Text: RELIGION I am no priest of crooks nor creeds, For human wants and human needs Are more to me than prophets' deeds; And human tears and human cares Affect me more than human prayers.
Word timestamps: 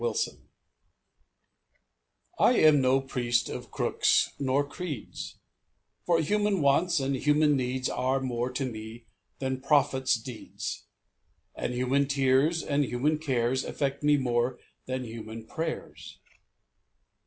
RELIGION 0.03 0.49
I 2.39 2.53
am 2.53 2.81
no 2.81 3.01
priest 3.01 3.49
of 3.49 3.69
crooks 3.69 4.31
nor 4.39 4.67
creeds, 4.67 5.37
For 6.07 6.19
human 6.21 6.59
wants 6.63 6.99
and 6.99 7.15
human 7.15 7.55
needs 7.55 7.87
Are 7.87 8.19
more 8.19 8.51
to 8.53 8.65
me 8.65 9.05
than 9.37 9.61
prophets' 9.61 10.15
deeds; 10.19 10.87
And 11.55 11.75
human 11.75 12.07
tears 12.07 12.63
and 12.63 12.83
human 12.83 13.19
cares 13.19 13.63
Affect 13.63 14.01
me 14.01 14.17
more 14.17 14.57
than 14.87 15.03
human 15.03 15.45
prayers. 15.45 16.17